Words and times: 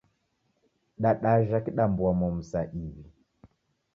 Dadajha 1.03 1.57
kidambua-momu 1.65 2.41
saa 2.51 2.67
iw'i. 2.81 3.03